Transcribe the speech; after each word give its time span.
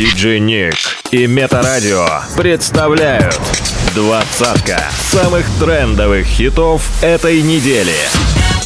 Диджей 0.00 0.40
Ник 0.40 0.76
и 1.10 1.26
Метарадио 1.26 2.06
представляют 2.34 3.38
двадцатка 3.94 4.82
самых 4.98 5.44
трендовых 5.60 6.24
хитов 6.24 6.82
этой 7.02 7.42
недели. 7.42 7.92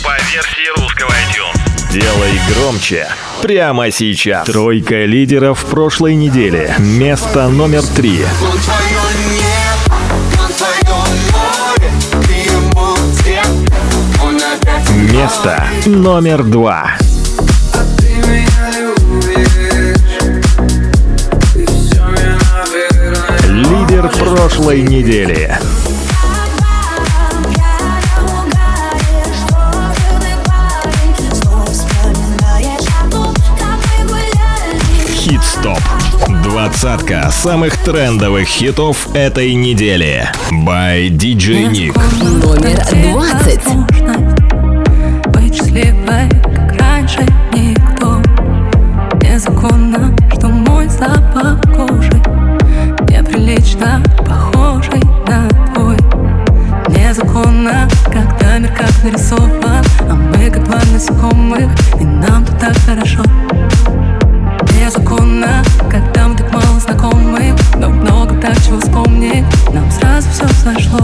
По 0.04 0.12
версии 0.30 0.80
русского 0.80 1.10
iTunes. 1.10 1.92
Делай 1.92 2.40
громче 2.54 3.08
прямо 3.42 3.90
сейчас. 3.90 4.46
Тройка 4.46 5.06
лидеров 5.06 5.64
прошлой 5.64 6.14
недели. 6.14 6.72
Место 6.78 7.48
номер 7.48 7.82
три. 7.82 8.24
Место 15.10 15.66
номер 15.84 16.44
два. 16.44 16.96
Лидер 24.04 24.18
прошлой 24.18 24.82
недели. 24.82 25.56
Хит-стоп. 35.08 35.78
Двадцатка 36.42 37.30
самых 37.30 37.78
трендовых 37.78 38.46
хитов 38.46 39.08
этой 39.14 39.54
недели. 39.54 40.28
By 40.50 41.08
DJ 41.08 41.70
Nick. 41.70 41.98
Номер 42.42 42.84
двадцать. 43.10 43.62
Быть 45.28 45.62
раньше 46.78 47.22
никто 47.54 48.20
Незаконно, 49.22 50.13
Неприлично 53.84 54.02
похожий 54.18 55.02
на 55.26 55.48
твой. 55.74 55.96
Незаконно, 56.88 57.88
когда 58.04 58.58
мир 58.58 58.72
как 58.72 59.04
нарисован 59.04 59.84
А 60.08 60.14
мы 60.14 60.50
как 60.50 60.64
два 60.64 60.78
насекомых, 60.92 61.70
и 62.00 62.04
нам 62.04 62.44
тут 62.44 62.58
так 62.58 62.76
хорошо. 62.86 63.22
Незаконно, 64.78 65.62
когда 65.90 66.28
мы 66.28 66.36
так 66.36 66.52
мало 66.52 66.80
знакомы 66.80 67.54
Но 67.76 67.90
много 67.90 68.34
так 68.40 68.56
чего 68.62 68.80
вспомнить, 68.80 69.44
нам 69.72 69.90
сразу 69.90 70.28
все 70.30 70.48
сошло 70.48 71.00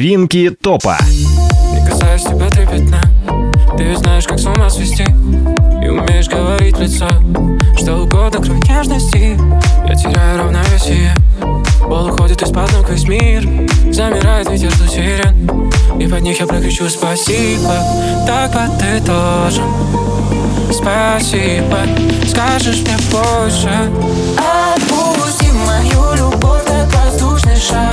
Новинки 0.00 0.48
топа. 0.48 0.96
Не 1.74 1.86
касаюсь 1.86 2.22
тебя 2.22 2.48
трепетно. 2.48 3.02
Ты 3.76 3.84
ведь 3.84 3.98
знаешь, 3.98 4.24
как 4.24 4.38
с 4.38 4.46
ума 4.46 4.70
свести. 4.70 5.02
И 5.02 5.88
умеешь 5.88 6.26
говорить 6.26 6.74
в 6.78 6.80
лицо 6.80 7.06
Что 7.76 7.96
угодно, 7.96 8.40
кроме 8.42 8.60
нежности. 8.60 9.38
Я 9.86 9.94
теряю 9.94 10.38
равновесие. 10.38 11.14
Пол 11.80 12.06
уходит 12.06 12.40
из-под 12.40 12.72
ног 12.72 12.88
весь 12.88 13.06
мир 13.06 13.42
Замирает 13.92 14.48
ветер 14.48 14.72
до 14.78 14.88
сирен. 14.88 15.70
И 16.00 16.08
под 16.08 16.22
них 16.22 16.40
я 16.40 16.46
прокричу 16.46 16.88
спасибо 16.88 17.74
Так 18.26 18.54
вот 18.54 18.78
ты 18.78 19.00
тоже. 19.04 19.60
Спасибо. 20.72 21.76
Скажешь 22.26 22.80
мне 22.84 22.96
позже. 23.10 23.68
Отпусти 24.38 25.52
мою 25.52 26.14
любовь, 26.14 26.64
как 26.64 26.88
воздушный 26.94 27.56
шар 27.56 27.89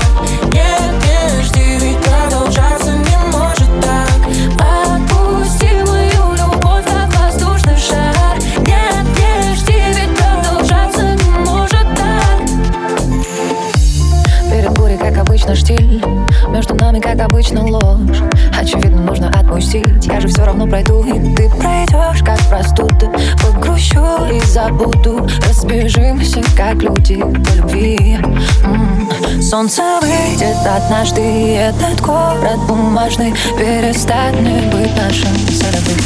как 17.08 17.22
обычно, 17.22 17.66
ложь. 17.66 18.22
Очевидно, 18.60 19.02
нужно 19.02 19.30
отпустить. 19.30 20.06
Я 20.06 20.20
же 20.20 20.28
все 20.28 20.44
равно 20.44 20.68
пройду, 20.68 21.04
и 21.04 21.36
ты 21.36 21.50
пройдешь, 21.50 22.22
как 22.24 22.40
простуда. 22.50 23.12
Погрущу 23.42 24.26
и 24.30 24.42
забуду. 24.42 25.26
Разбежимся, 25.48 26.42
как 26.56 26.76
люди 26.76 27.18
по 27.18 27.56
любви. 27.56 28.20
М. 28.64 29.42
Солнце 29.42 29.84
выйдет 30.02 30.58
однажды 30.66 31.22
и 31.22 31.54
Этот 31.54 32.02
город 32.02 32.60
бумажный. 32.68 33.34
Перестанет 33.58 34.74
быть 34.74 34.96
нашим 34.98 35.36
садовым 35.48 35.98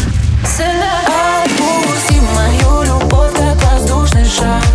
Отпусти 1.43 2.19
мою 2.35 2.83
любовь, 2.83 3.33
как 3.33 3.73
воздушный 3.73 4.25
шар 4.25 4.70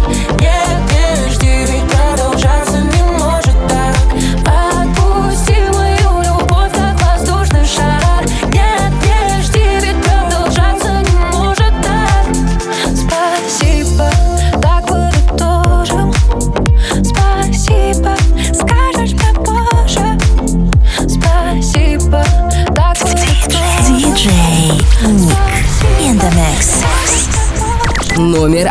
Номер 28.36 28.70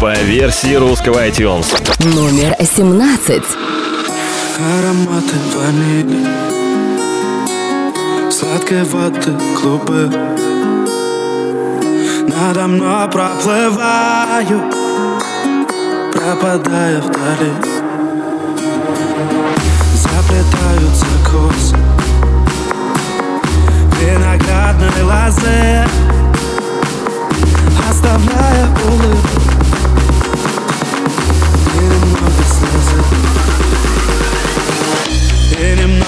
восемнадцать. 0.00 0.26
версии 0.26 0.74
русского 0.74 1.26
iTunes. 1.26 1.66
Номер 2.14 2.54
17. 2.60 3.42
Ароматы 4.56 5.34
ванили 5.56 6.26
Сладкой 8.30 8.84
воды 8.84 9.32
клубы 9.60 10.10
Надо 12.28 12.66
мной 12.66 13.10
проплываю 13.10 14.62
Пропадая 16.12 17.00
вдали 17.00 17.52
Заплетаются 19.94 21.06
косы 21.24 21.76
Виноградной 24.00 25.02
лозы 25.02 25.84
Оставляя 27.90 28.68
улыбку 28.86 29.53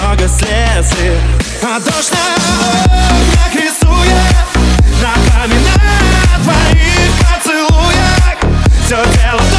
И 0.07 0.09
немного 0.09 0.27
слез 0.29 0.93
А 1.61 1.79
дождь 1.79 2.11
на 2.11 2.17
окнах 2.63 3.53
рисует 3.53 4.15
На 5.01 5.13
каменных 5.31 5.81
твоих 6.43 7.11
поцелуях 7.19 8.37
Все 8.85 8.95
дело 8.95 9.41
в 9.41 9.56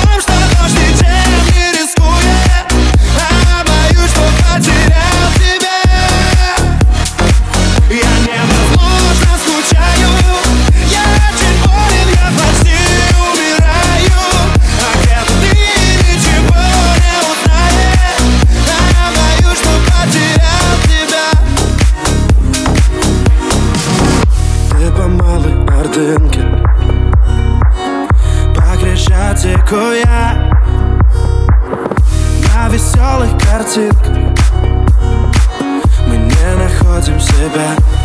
back. 37.49 37.98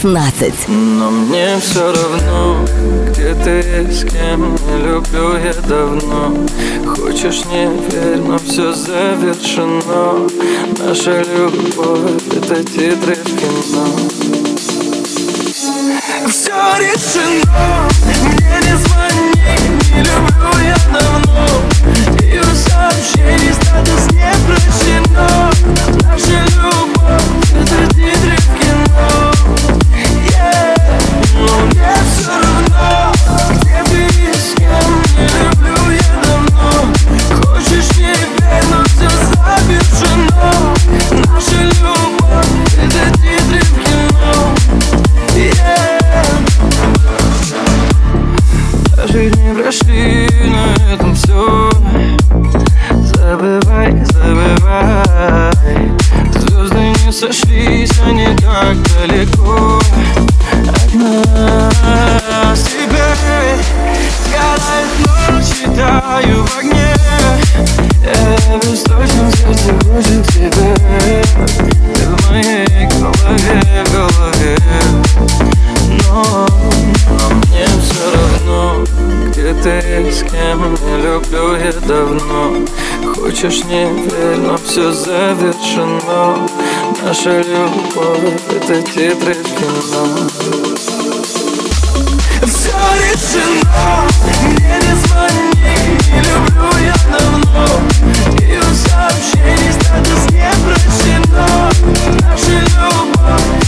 16. 0.00 0.68
Но 0.68 1.10
мне 1.10 1.58
все 1.60 1.92
равно, 1.92 2.64
где 3.10 3.34
ты 3.34 3.92
с 3.92 4.04
кем 4.04 4.54
не 4.54 4.76
люблю 4.82 5.36
я 5.36 5.52
давно. 5.68 6.34
Хочешь, 6.86 7.44
не 7.46 7.66
верь, 7.88 8.18
но 8.18 8.38
все 8.38 8.72
завершено. 8.72 10.28
Наша 10.78 11.22
любовь 11.22 12.22
это 12.34 12.64
титры 12.64 13.14
в 13.14 13.38
кино. 13.38 13.86
Все 16.28 16.52
решено, 16.78 17.88
мне 18.24 18.58
не 18.62 18.76
звони, 18.76 19.42
не 19.94 20.00
люблю 20.00 20.52
я 20.64 20.76
давно. 20.92 21.46
Ее 22.22 22.42
сообщений 22.42 23.52
статус 23.54 24.06
не 24.12 24.32
прощено. 24.46 25.50
Наша 26.02 26.44
любовь 26.56 26.91
прошли 49.72 50.28
на 50.50 50.92
этом 50.92 51.14
все 51.14 51.70
Забывай, 52.90 54.04
забывай 54.04 55.52
Звезды 56.32 56.92
не 57.06 57.12
сошлись, 57.12 57.98
они 58.04 58.26
так 58.36 58.76
далеко. 58.94 59.31
хочешь, 83.42 83.64
не 83.64 83.84
верь, 83.84 84.38
но 84.38 84.56
Все 84.56 84.92
завершено. 84.92 86.48
Наша 87.02 87.40
любовь 87.40 88.40
Это 88.50 88.82
титры 88.82 89.34
в 89.34 89.42
кино 89.58 90.06
Все 92.46 92.70
решено 93.02 94.06
Мне 94.44 94.76
не 94.78 94.94
звони 94.94 95.98
Не 96.12 96.20
люблю 96.20 96.70
я 96.84 96.94
давно. 97.10 97.66
И 98.40 98.58
в 98.58 98.74
сообщении 98.76 99.72
статус 99.72 100.22
не 100.30 100.50
прощено. 100.64 101.70
Наша 102.20 102.60
любовь 102.60 103.61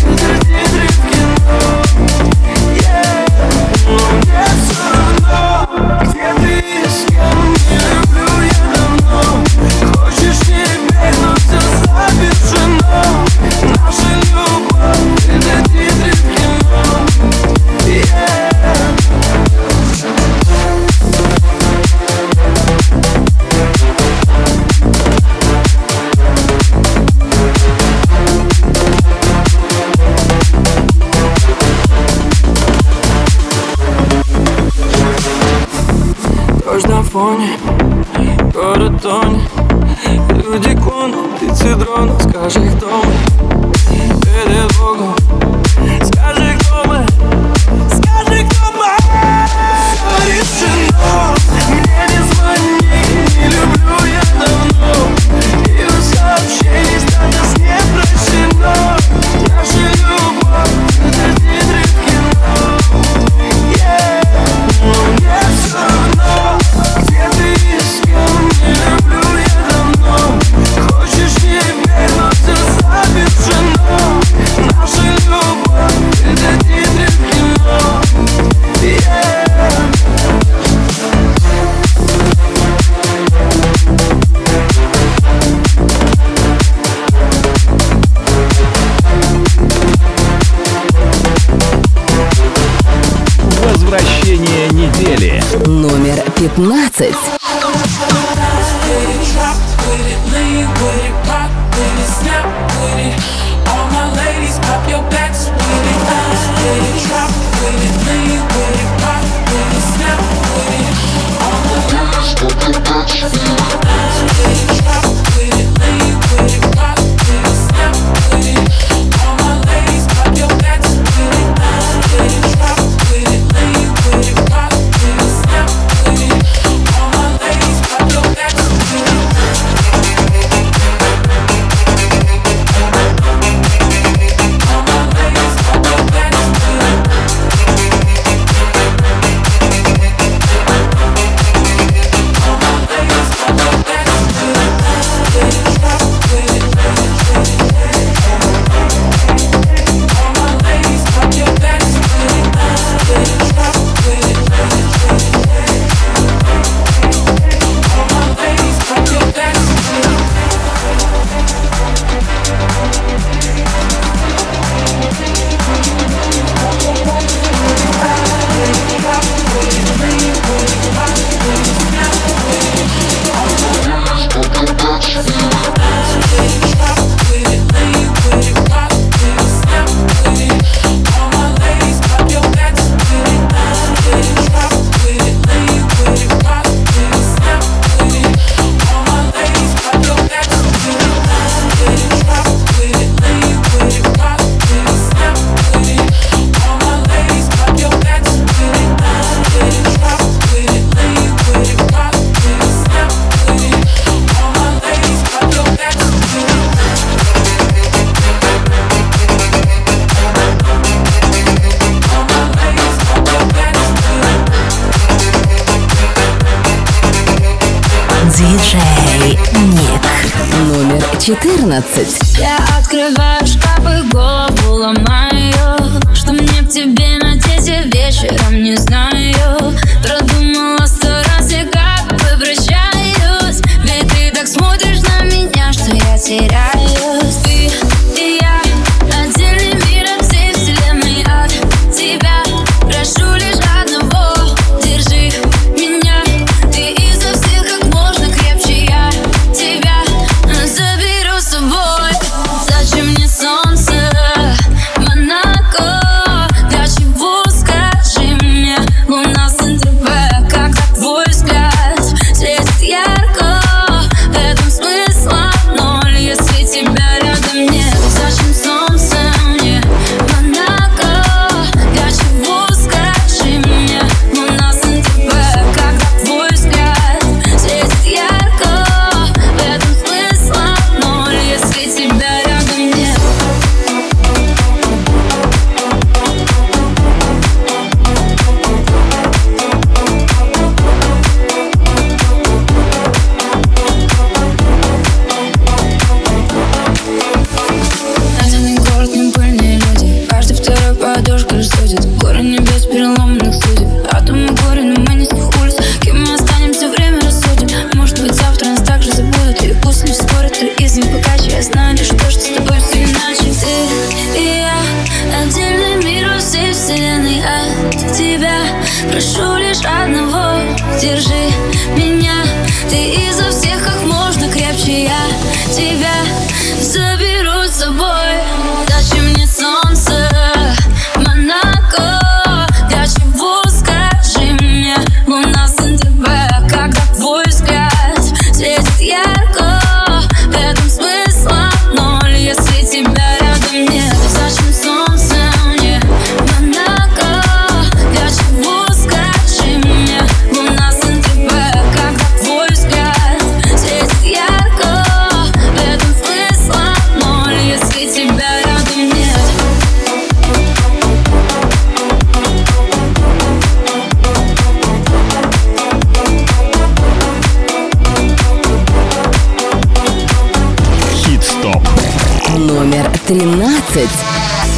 Services. 97.05 97.34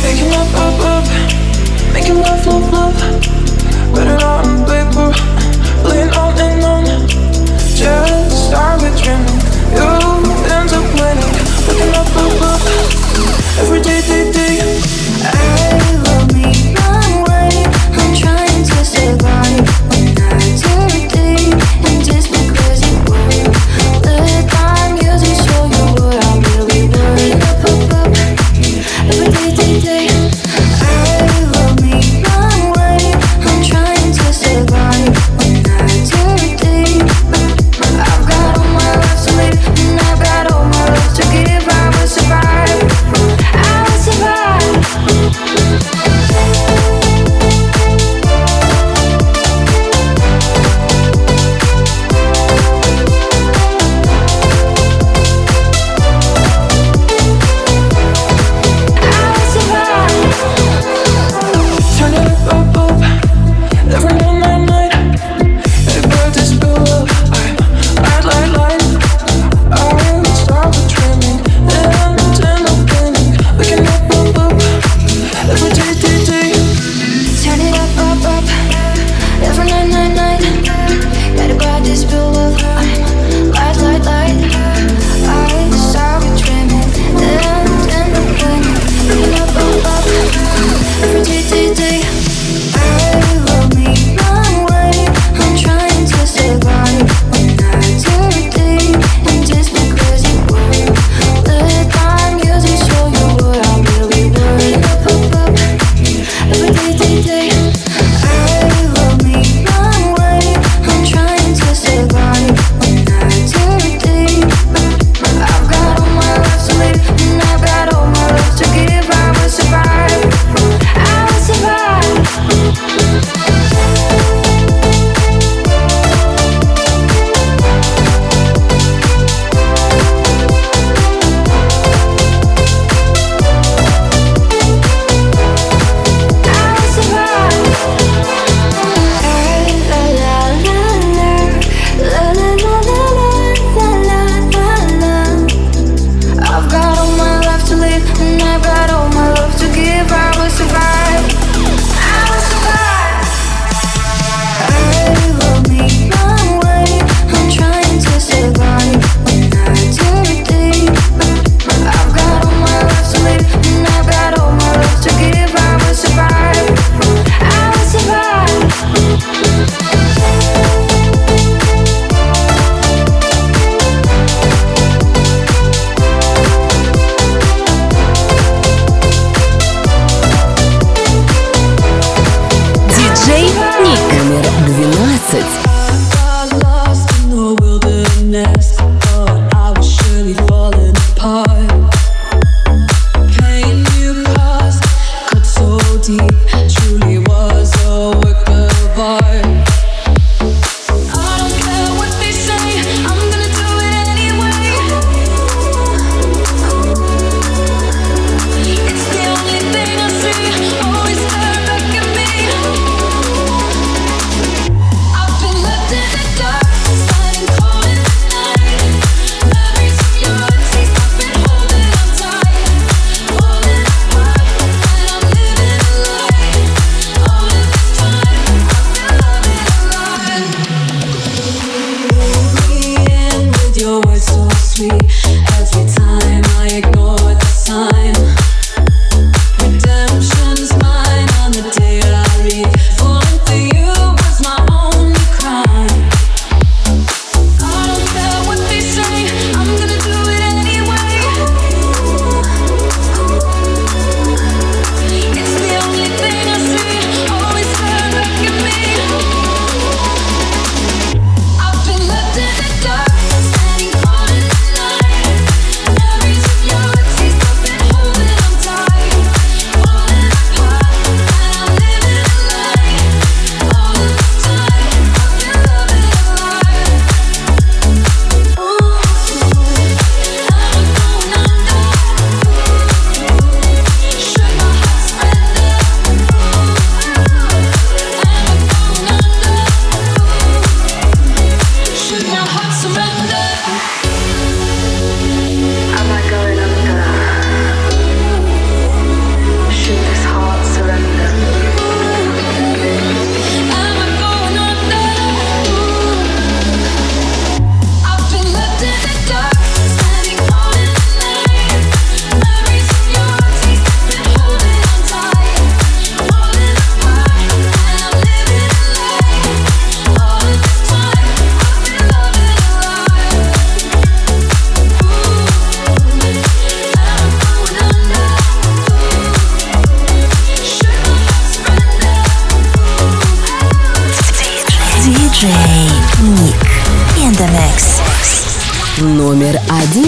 Making 0.06 0.30
love, 0.30 0.54
love, 0.54 0.78
love. 0.86 1.92
Making 1.92 2.18
love, 2.22 2.46
love, 2.46 2.72
love. 2.72 2.94
Better 3.92 4.24
on 4.24 4.62
paper 4.70 5.10
Playing 5.82 6.10
on 6.14 6.38
and 6.38 6.62
on. 6.62 7.08
Just 7.74 8.46
start 8.46 8.78
dreaming. 9.02 9.40
You 9.74 9.90
ends 10.54 10.72
up 10.78 10.86
winning. 10.94 11.34
Making 11.66 11.90
love, 11.90 12.14
love, 12.14 12.40
love. 12.40 12.62
Every 13.58 13.82
day 13.82 14.05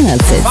finances 0.09 0.43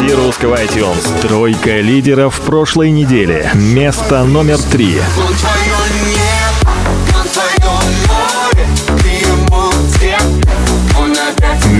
России 0.00 0.14
русского 0.14 0.54
iTunes. 0.62 1.20
Тройка 1.20 1.80
лидеров 1.80 2.40
прошлой 2.40 2.90
недели. 2.90 3.50
Место 3.54 4.24
номер 4.24 4.56
три. 4.72 4.98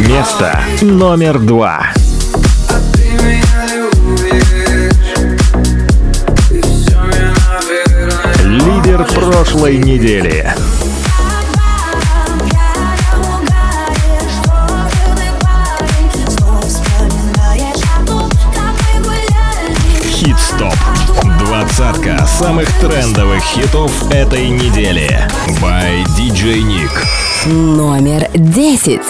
Место 0.07 0.61
номер 0.83 1.39
два. 1.39 1.93
Лидер 8.45 9.07
прошлой 9.15 9.79
недели. 9.79 10.53
Двадцатка 21.81 22.27
самых 22.27 22.69
трендовых 22.79 23.43
хитов 23.43 24.13
этой 24.13 24.51
недели. 24.51 25.09
By 25.63 26.05
DJ 26.19 26.61
Nick. 26.61 27.51
Номер 27.51 28.29
десять. 28.35 29.01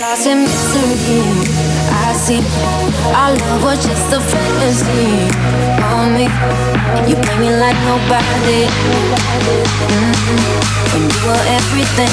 Thoughts 0.00 0.26
and 0.26 0.40
mystery 0.40 1.20
I 1.92 2.14
see. 2.14 2.40
Our 3.12 3.36
love 3.36 3.62
was 3.62 3.84
just 3.84 4.10
a 4.14 4.18
fantasy 4.18 5.59
on 5.90 6.14
me. 6.14 6.26
You 7.08 7.16
play 7.16 7.36
me 7.38 7.50
like 7.58 7.78
nobody. 7.86 8.66
Mm-hmm. 9.90 10.38
When 10.92 11.02
you 11.10 11.20
were 11.26 11.44
everything. 11.58 12.12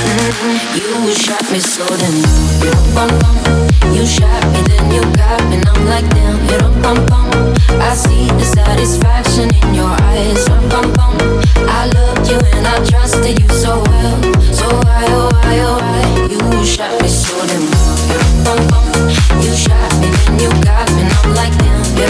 Mm-hmm. 0.00 1.06
You 1.06 1.14
shot 1.14 1.44
me 1.50 1.60
so 1.60 1.84
then 1.96 2.16
you 2.64 2.72
bum 2.94 3.10
bum. 3.20 3.36
You 3.94 4.06
shot 4.06 4.42
me 4.52 4.60
then 4.68 4.90
you 4.90 5.02
got 5.16 5.42
me 5.48 5.56
and 5.56 5.68
I'm 5.68 5.84
like 5.86 6.08
damn 6.10 6.38
you 6.48 6.58
bum 6.82 6.98
bum. 7.06 7.28
I 7.80 7.94
see 7.94 8.26
the 8.38 8.44
satisfaction 8.44 9.54
in 9.54 9.74
your 9.74 9.90
eyes 9.90 10.48
bum 10.70 10.92
bum 10.94 11.16
I 11.68 11.86
loved 11.94 12.28
you 12.30 12.38
and 12.54 12.66
I 12.66 12.84
trusted 12.86 13.38
you 13.40 13.48
so 13.48 13.82
well. 13.82 14.16
So 14.52 14.66
why 14.84 15.04
oh 15.08 15.28
why 15.32 15.58
oh 15.68 15.78
why? 15.80 16.04
You 16.30 16.38
shot 16.64 16.92
me 17.02 17.08
so 17.08 17.34
damn 17.46 17.62
you 18.10 18.20
bum 18.44 18.60
bum. 18.70 18.86
You 19.42 19.52
shot 19.54 19.92
me 20.00 20.08
then 20.08 20.38
you 20.40 20.50
got 20.62 20.88
me 20.94 21.02
and 21.02 21.12
I'm 21.12 21.34
like 21.34 21.54
damn 21.58 21.84
you 21.98 22.09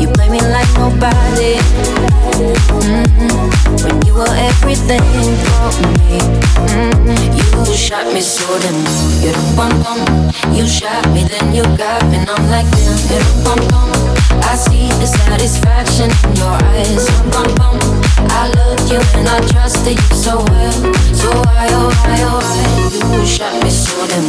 You 0.00 0.08
play 0.08 0.28
me 0.28 0.40
like 0.40 0.70
nobody. 0.74 1.58
Mm-hmm. 2.38 3.84
When 3.84 3.96
you 4.06 4.14
were 4.14 4.34
everything 4.50 5.02
for 5.44 5.70
me. 5.86 6.20
Mm-hmm. 6.68 7.66
You 7.66 7.74
shot 7.74 8.06
me 8.12 8.20
so 8.20 8.46
damn 8.60 8.78
You 10.54 10.66
shot 10.66 11.06
me 11.12 11.24
then 11.24 11.54
you 11.54 11.64
got 11.76 12.04
me. 12.10 12.18
I'm 12.18 12.50
like 12.50 12.68
damn 12.72 12.98
I 14.48 14.56
see 14.56 14.88
the 15.00 15.06
satisfaction 15.06 16.10
in 16.30 16.36
your 16.36 16.56
eyes. 16.72 17.06
I 18.30 18.48
loved 18.56 18.90
you 18.90 19.00
and 19.18 19.28
I 19.28 19.40
trusted 19.46 19.98
you 19.98 20.16
so 20.16 20.38
well. 20.48 20.72
So 21.12 21.28
why 21.30 21.68
why 21.68 22.24
why? 22.24 23.18
You 23.18 23.26
shot 23.26 23.52
me 23.62 23.70
so 23.70 24.06
damn 24.08 24.24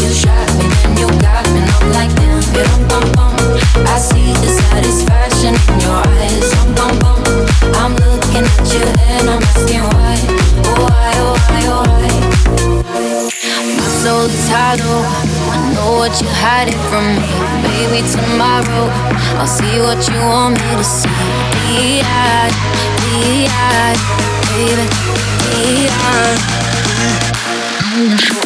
You 0.00 0.10
shot 0.12 0.48
me 0.58 0.66
then 0.68 0.96
you 0.98 1.08
got 1.20 1.46
me. 1.52 1.60
And 1.60 1.70
I'm 1.70 1.92
like 1.92 2.14
damn 2.16 2.42
what 19.94 20.08
you 20.08 20.20
want 20.20 20.54
me 20.60 20.76
to 20.76 20.84
see. 20.84 21.08
Be 21.08 22.02
eyed, 22.02 22.52
be 23.00 23.46
eyed, 23.48 23.98
baby, 24.50 24.86
be 25.50 25.88
eyed. 28.28 28.33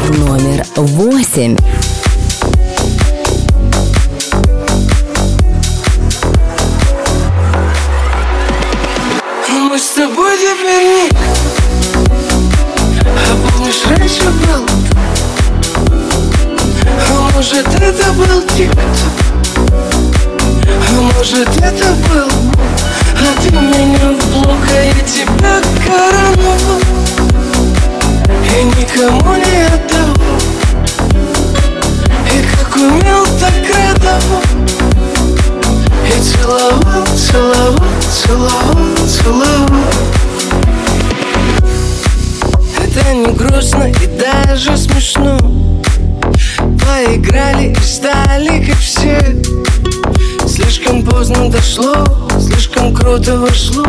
oh 0.00 0.06
oh 0.06 0.08
Oh 0.08 0.08
oh 0.08 0.16
oh 0.16 0.30
Номер 0.30 0.64
восемь. 0.76 1.56
Мы 9.48 9.78
с 9.78 9.90
тобой 9.90 10.36
теперь 10.36 11.10
А 13.04 13.50
помнишь, 13.50 13.82
раньше 13.88 14.24
был 14.24 14.66
А 17.08 17.30
может 17.34 17.66
это 17.66 18.12
был 18.12 18.42
тик-ток 18.56 18.84
А 20.88 21.00
может 21.00 21.48
это 21.48 21.94
был 22.08 22.28
А 23.16 23.42
ты 23.42 23.50
меня 23.52 24.12
в 24.12 24.32
блок, 24.32 24.58
а 24.68 24.84
я 24.84 25.00
тебя 25.04 25.60
коронул 25.86 26.99
И 28.52 28.64
никому 28.64 29.36
не 29.36 29.62
отдал 29.64 30.14
И 32.32 32.42
как 32.56 32.76
умел, 32.76 33.24
так 33.38 33.54
радовал 33.72 34.42
И 36.04 36.20
целовал, 36.20 37.06
целовал, 37.16 37.76
целовал, 38.10 39.06
целовал. 39.06 39.68
Это 42.76 43.14
не 43.14 43.32
грустно 43.34 43.84
и 43.84 44.06
даже 44.18 44.76
смешно. 44.76 45.38
Поиграли 46.58 47.72
и 47.72 47.80
стали 47.82 48.64
как 48.66 48.78
все. 48.78 49.40
Слишком 50.48 51.04
поздно 51.04 51.48
дошло, 51.48 52.04
слишком 52.40 52.94
круто 52.94 53.36
вошло. 53.36 53.86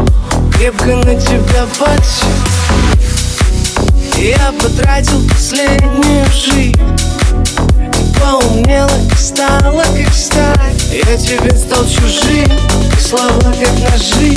Крепко 0.54 0.98
на 0.98 1.16
тебя 1.16 1.66
подсел 1.80 2.51
Я 4.18 4.52
потратил 4.54 5.28
последнюю 5.30 6.26
жизнь. 6.32 6.80
Ты 7.56 8.20
поумнела 8.20 8.90
и 9.12 9.18
стала 9.18 9.84
как 9.84 10.14
сталь. 10.14 10.74
Я 10.92 11.18
тебе 11.18 11.56
стал 11.58 11.84
чужим, 11.86 12.46
и 12.46 13.00
слова 13.00 13.40
как 13.42 13.92
ножи. 13.92 14.36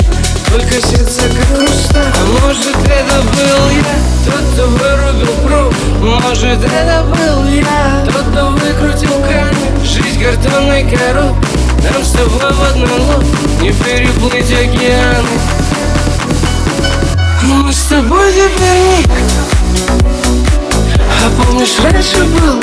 Только 0.51 0.73
сердце 0.87 1.23
как 1.23 1.57
хрусталь 1.57 2.13
А 2.13 2.25
может 2.41 2.75
это 2.85 3.21
был 3.33 3.69
я, 3.71 3.95
тот, 4.25 4.43
кто 4.53 4.67
вырубил 4.67 5.33
пруд. 5.43 5.75
Может 6.01 6.63
это 6.63 7.03
был 7.03 7.45
я, 7.49 8.05
тот, 8.05 8.23
кто 8.31 8.49
выкрутил 8.51 9.21
камень. 9.23 9.85
Жизнь 9.85 10.23
картонной 10.23 10.83
коробкой 10.83 11.59
Нам 11.83 12.03
с 12.03 12.11
тобой 12.11 12.51
в 12.51 12.63
одной 12.69 12.99
лодке 12.99 13.27
Не 13.61 13.71
переплыть 13.71 14.51
океаны. 14.51 15.27
Мы 17.43 17.71
с 17.71 17.83
тобой 17.83 18.31
теперь 18.31 18.99
никто 18.99 19.64
А 21.25 21.29
помнишь, 21.41 21.79
раньше 21.79 22.23
был? 22.23 22.59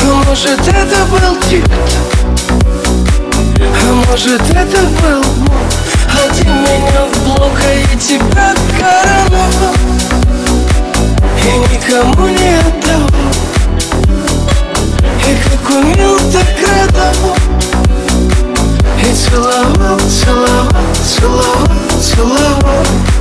А 0.00 0.24
может 0.26 0.58
это 0.58 1.04
был 1.10 1.36
тик-ток 1.50 1.78
А 3.60 3.92
может 4.08 4.40
это 4.40 4.82
был 5.02 5.22
мог 5.40 5.62
А 6.08 6.34
ты 6.34 6.44
меня 6.44 7.04
в 7.12 7.24
блок, 7.24 7.60
а 7.60 7.74
я 7.74 7.98
тебя 7.98 8.54
короновал 8.80 9.74
И 11.42 11.74
никому 11.74 12.28
не 12.28 12.56
отдал 12.58 13.06
И 15.20 15.36
как 15.44 15.70
умел, 15.76 16.16
так 16.32 16.48
радовал 16.66 17.36
И 18.98 19.12
целовал, 19.12 19.98
целовал, 20.08 20.72
целовал, 21.04 21.68
целовал 22.00 23.13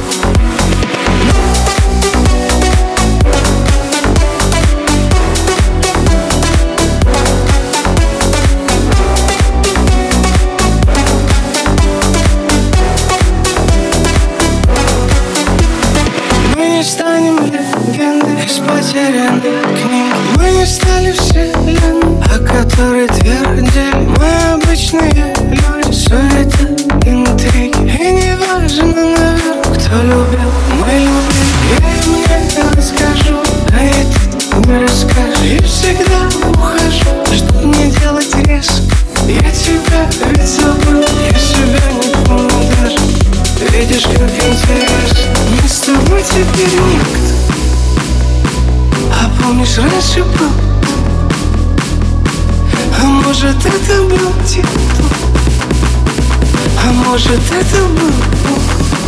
потеряны 18.74 19.41
книги 19.76 20.13
Мы 20.38 20.51
не 20.51 20.65
стали 20.65 21.11
вселенной, 21.11 22.19
о 22.26 22.39
которой 22.39 23.07
твердили. 23.07 23.93
Мы 24.17 24.53
обычные 24.53 25.34
люди, 25.38 25.91
суета, 25.91 26.65
интриги. 27.05 27.78
И 27.78 28.11
не 28.11 28.36
важно, 28.36 28.86
наверное, 28.86 29.61
кто 29.63 30.01
любил, 30.01 30.51
мы 30.80 30.93
любим. 31.05 31.49
Я 31.69 31.89
им 32.01 32.13
это 32.30 32.78
расскажу, 32.78 33.38
а 33.71 33.84
это 33.84 34.67
не 34.67 34.84
расскажу. 34.84 35.43
И 35.43 35.61
всегда 35.63 36.28
ухожу, 36.49 37.36
чтоб 37.36 37.63
не 37.65 37.91
делать 37.91 38.34
резко? 38.47 38.82
Я 39.28 39.51
тебя 39.51 40.07
ведь 40.32 40.47
забыл, 40.47 41.01
я 41.01 41.39
себя 41.39 41.84
не 41.91 42.26
помню 42.26 42.49
даже. 42.82 42.97
Видишь, 43.71 44.03
как 44.03 44.30
интересно, 44.30 45.30
мы 45.61 45.67
с 45.67 45.80
тобой 45.80 46.24
теперь 46.24 46.80
никто. 46.80 47.32
А 49.22 49.30
помнишь, 49.41 49.78
раньше 49.78 50.24
был? 50.24 50.51
А 52.99 53.05
может, 53.05 53.57
это 53.66 54.01
был 54.03 54.34
тепло 54.47 55.07
А 56.84 56.91
может, 56.91 57.41
это 57.51 57.84
был 57.84 58.11
Бог? 58.47 58.61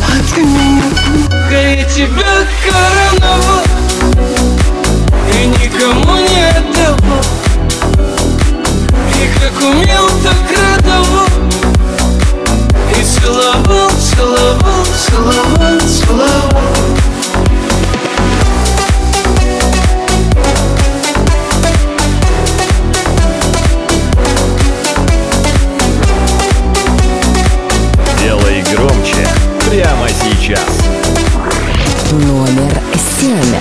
А 0.07 0.33
ты 0.33 0.43
меня 0.43 0.83
Бога, 1.13 1.61
я 1.71 1.83
тебя 1.85 2.47
короновал. 2.63 3.63
И 5.33 5.47
никому 5.47 6.17
не 6.17 6.49
отдавал. 6.49 7.23
И 9.13 9.39
как 9.39 9.61
умел, 9.61 10.09
так 10.23 10.37
радовал. 10.55 11.27
И 12.91 13.03
целовал, 13.03 13.89
целовал, 13.99 14.85
целовал, 15.07 15.79
целовал. 15.87 16.74
Yeah. 33.25 33.54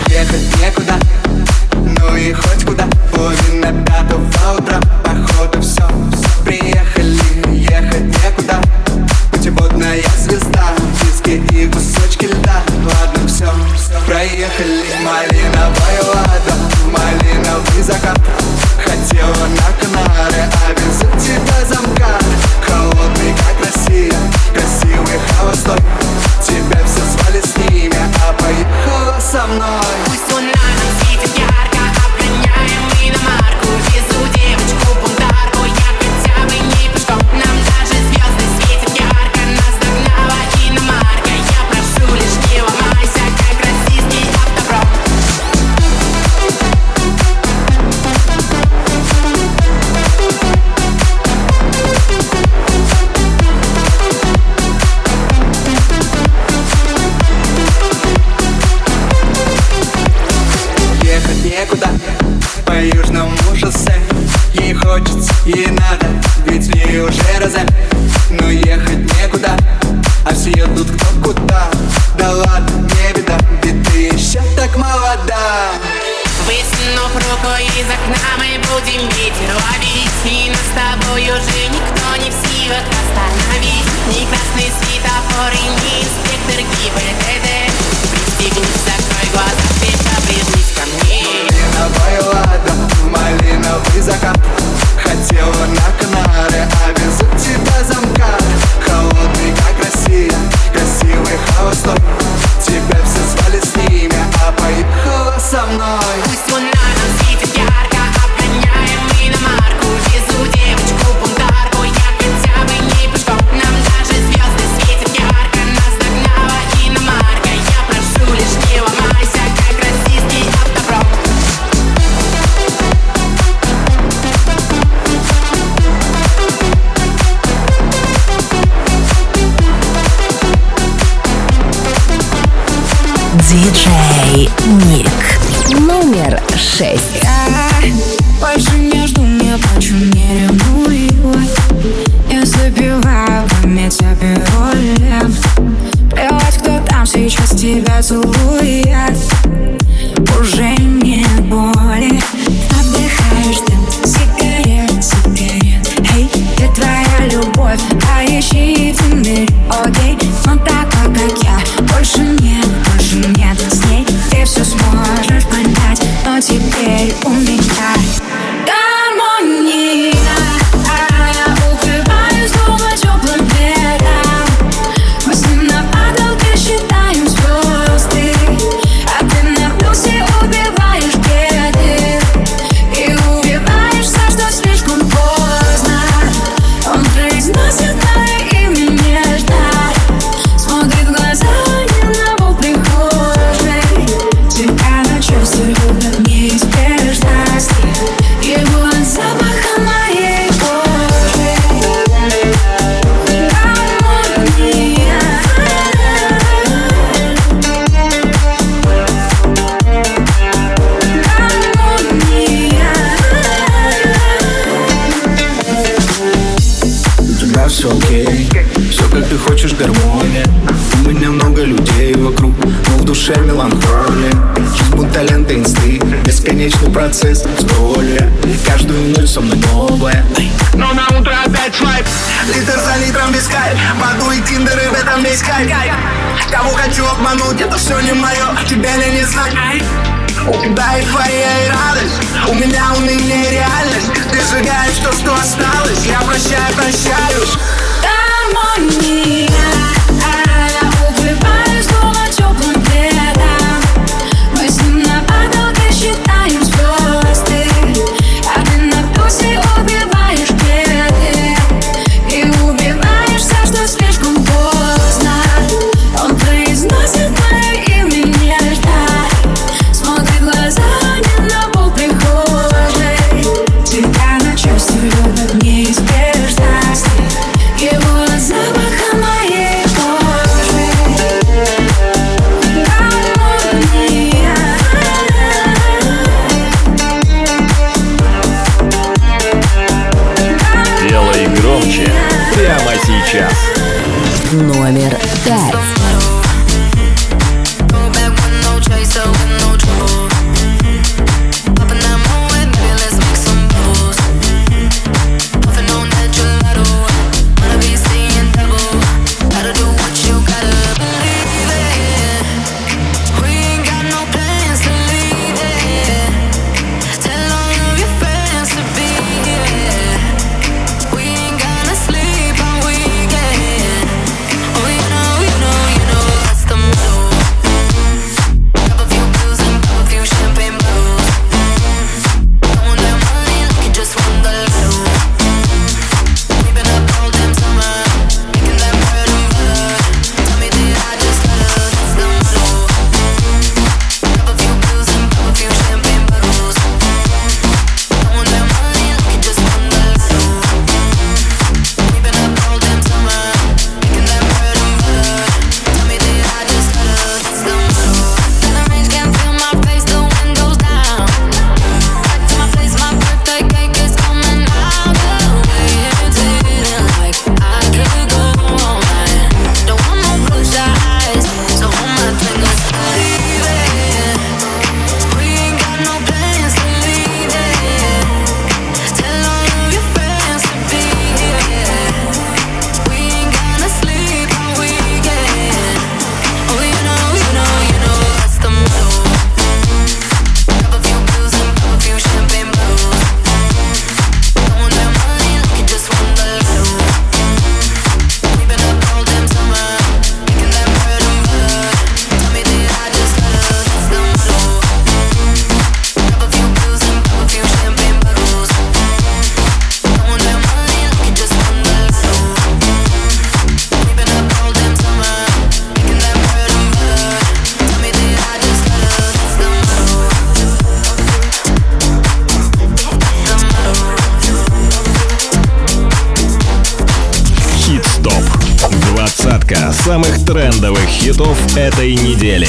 этой 431.77 432.15
недели. 432.15 432.69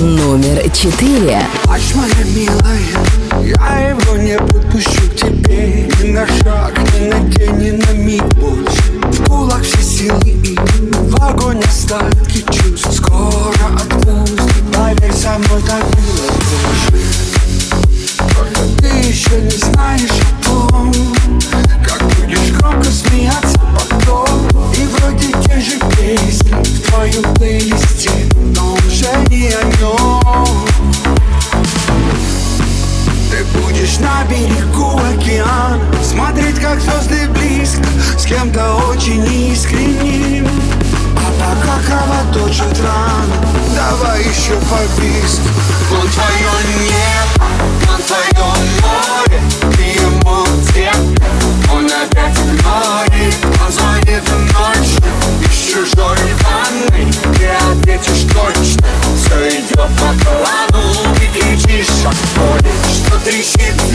Номер 0.00 0.70
четыре. 0.70 1.42
писк 44.98 45.40
Он 45.90 46.08
твое 46.08 46.54
небо, 46.78 47.46
он 47.90 48.02
твое 48.02 48.46
море 48.82 49.40
Ты 49.76 49.82
ему 49.82 50.44
тепло, 50.72 51.76
он 51.76 51.86
опять 51.86 52.36
игнорит 52.38 53.36
Он 53.64 53.72
звонит 53.72 54.22
ночью 54.52 55.12
из 55.42 55.72
чужой 55.72 56.18
ванны 56.42 57.12
Ты 57.38 57.46
ответишь 57.48 58.24
точно, 58.32 58.86
все 59.16 59.48
идет 59.48 59.90
по 59.98 60.10
плану 60.24 60.92
Ты 61.18 61.26
кричишь 61.38 62.04
от 62.04 62.16
что 63.06 63.18
трещит 63.24 63.85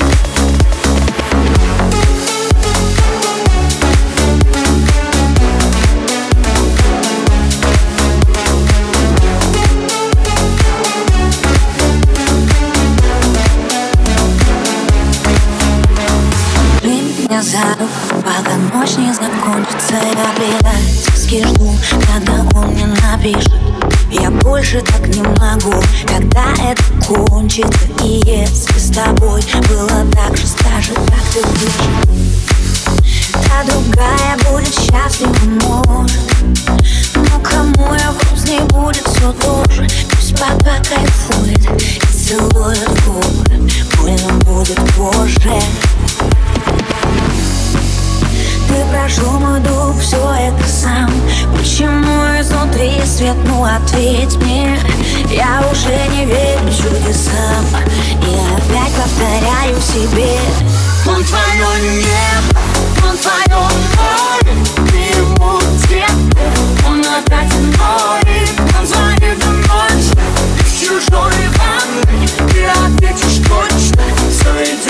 меня 17.18 17.42
за 17.42 17.58
пока 18.22 18.56
ночь 18.72 18.96
не 18.96 19.12
закончится 19.12 19.94
Я 19.94 20.26
предательски 20.36 21.44
жду, 21.44 21.74
когда 22.06 22.58
он 22.58 22.68
мне 22.68 22.86
напишет. 22.86 23.52
Я 24.10 24.30
больше 24.30 24.80
так 24.80 25.06
не 25.08 25.22
могу, 25.22 25.82
когда 26.06 26.52
это 26.62 26.97
кончится 27.08 27.86
И 28.04 28.20
если 28.24 28.78
с 28.78 28.90
тобой. 28.90 29.42
Было 29.68 30.06
так 30.12 30.36
же, 30.36 30.46
скажи, 30.46 30.92
как 30.94 31.22
ты 31.32 31.40
ближе 31.48 32.28
Та 33.32 33.64
другая 33.64 34.36
будет 34.50 34.74
счастлива, 34.74 35.32
может. 35.62 36.20
Но 37.14 37.40
кому 37.42 37.94
я 37.94 38.12
вру, 38.12 38.36
с 38.36 38.44
ней 38.44 38.60
будет 38.60 39.06
все 39.08 39.32
тоже. 39.32 39.86
Пусть 40.10 40.32
пока 40.38 40.76
кайфует 40.84 41.80
и 41.80 42.00
целует 42.14 42.88
губы. 43.06 43.70
Больно 43.96 44.32
будет 44.44 44.78
позже. 44.94 45.60
Ты 48.68 48.84
прошел 48.90 49.38
мой 49.40 49.60
дух, 49.60 49.98
все 50.00 50.16
это 50.38 50.68
сам. 50.68 51.10
Почему 51.56 52.40
изнутри 52.40 53.00
свет, 53.06 53.36
ну 53.46 53.64
ответь 53.64 54.36
мне. 54.36 54.78
Я 55.30 55.62
уже 55.70 56.08
не 56.08 56.24
верю 56.24 56.68
чудесам. 56.70 57.66
И 58.22 58.36
опять 58.56 58.92
повторяю 58.94 59.80
себе. 59.80 60.38
Он 61.06 61.22
твое 61.24 62.00
небо, 62.00 62.60
он 63.04 63.16
твое 63.16 63.60
море. 63.96 64.38
Ты 64.90 64.96
ему 65.18 65.58
цвет, 65.86 66.10
он 66.86 67.00
опять 67.00 67.52
море 67.78 68.46
Он 68.78 68.86
звонит 68.86 69.44
ночь, 69.66 70.12
из 70.60 70.80
чужой 70.80 71.32
ванны 71.56 72.28
Ты 72.50 72.64
ответишь 72.66 73.38
точно, 73.46 74.02
все 74.30 74.64
идет 74.64 74.87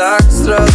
так 0.00 0.22
сразу 0.32 0.69